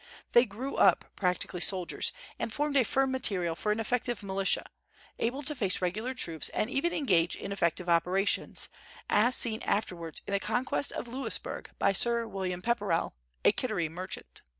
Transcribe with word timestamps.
They 0.31 0.45
grew 0.45 0.77
up 0.77 1.05
practically 1.15 1.61
soldiers, 1.61 2.11
and 2.39 2.51
formed 2.51 2.75
a 2.75 2.83
firm 2.83 3.11
material 3.11 3.55
for 3.55 3.71
an 3.71 3.79
effective 3.79 4.23
militia, 4.23 4.65
able 5.19 5.43
to 5.43 5.53
face 5.53 5.79
regular 5.79 6.15
troops 6.15 6.49
and 6.49 6.71
even 6.71 6.91
engage 6.91 7.35
in 7.35 7.51
effective 7.51 7.87
operations, 7.87 8.67
as 9.11 9.35
seen 9.35 9.61
afterwards 9.61 10.23
in 10.25 10.31
the 10.33 10.39
conquest 10.39 10.91
of 10.91 11.07
Louisburg 11.07 11.69
by 11.77 11.91
Sir 11.91 12.25
William 12.25 12.63
Pepperell, 12.63 13.13
a 13.45 13.51
Kittery 13.51 13.89
merchant. 13.89 14.41